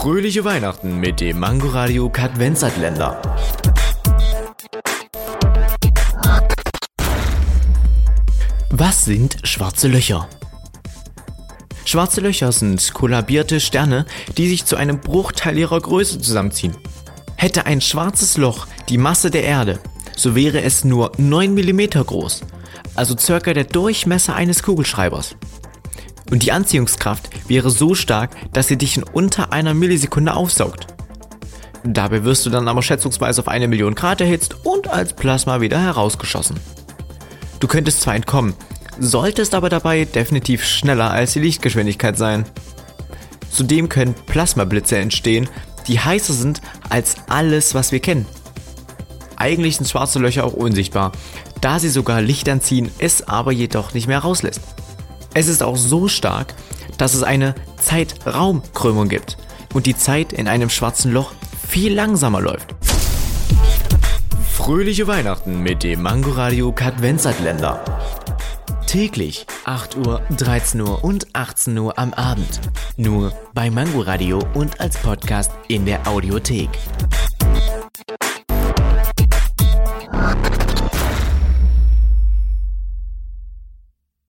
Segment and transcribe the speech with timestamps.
[0.00, 3.20] Fröhliche Weihnachten mit dem Mangoradio Kadvenzatländer.
[8.70, 10.26] Was sind schwarze Löcher?
[11.84, 14.06] Schwarze Löcher sind kollabierte Sterne,
[14.38, 16.74] die sich zu einem Bruchteil ihrer Größe zusammenziehen.
[17.36, 19.80] Hätte ein schwarzes Loch die Masse der Erde,
[20.16, 22.40] so wäre es nur 9 mm groß,
[22.94, 25.36] also circa der Durchmesser eines Kugelschreibers.
[26.30, 30.86] Und die Anziehungskraft wäre so stark, dass sie dich in unter einer Millisekunde aufsaugt.
[31.82, 35.80] Dabei wirst du dann aber schätzungsweise auf eine Million Grad erhitzt und als Plasma wieder
[35.80, 36.60] herausgeschossen.
[37.58, 38.54] Du könntest zwar entkommen,
[38.98, 42.44] solltest aber dabei definitiv schneller als die Lichtgeschwindigkeit sein.
[43.50, 45.48] Zudem können Plasmablitze entstehen,
[45.88, 48.26] die heißer sind als alles, was wir kennen.
[49.36, 51.12] Eigentlich sind schwarze Löcher auch unsichtbar,
[51.60, 54.60] da sie sogar Licht anziehen, es aber jedoch nicht mehr rauslässt.
[55.32, 56.54] Es ist auch so stark,
[56.98, 59.36] dass es eine Zeitraumkrümmung gibt
[59.74, 61.32] und die Zeit in einem schwarzen Loch
[61.68, 62.74] viel langsamer läuft.
[64.52, 67.82] Fröhliche Weihnachten mit dem Mangoradio Kadvenzatländer.
[68.86, 72.60] Täglich 8 Uhr, 13 Uhr und 18 Uhr am Abend.
[72.96, 76.70] Nur bei Mangoradio und als Podcast in der Audiothek.